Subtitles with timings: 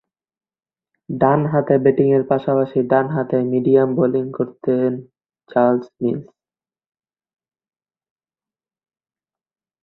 [1.09, 4.91] ডানহাতে ব্যাটিংয়ের পাশাপাশি ডানহাতে মিডিয়াম বোলিং করতেন
[5.49, 6.27] চার্লস মিলস।